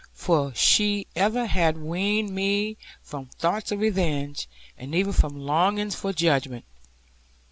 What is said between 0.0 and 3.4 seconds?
For she ever had weaned me from